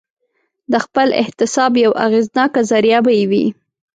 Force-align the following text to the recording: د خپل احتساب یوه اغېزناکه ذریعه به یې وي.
د 0.71 0.73
خپل 0.85 1.07
احتساب 1.21 1.71
یوه 1.85 1.97
اغېزناکه 2.05 2.61
ذریعه 2.71 2.99
به 3.05 3.11
یې 3.19 3.25
وي. 3.31 3.45